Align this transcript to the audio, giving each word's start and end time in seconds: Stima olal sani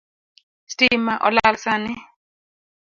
Stima 0.71 1.13
olal 1.27 1.55
sani 1.63 1.93